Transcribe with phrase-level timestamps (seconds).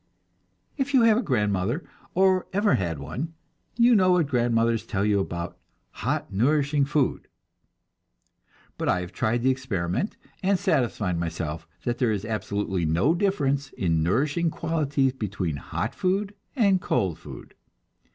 [0.77, 1.83] If you have a grandmother,
[2.15, 3.35] or ever had one,
[3.77, 5.59] you know what grandmothers tell you about
[5.91, 7.27] "hot nourishing food";
[8.79, 13.69] but I have tried the experiment, and satisfied myself that there is absolutely no difference
[13.73, 17.53] in nourishing qualities between hot food and cold food.